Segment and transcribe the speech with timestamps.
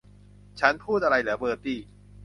[0.59, 1.79] ฉันพูดอะไรหรือ เบอร์ตี้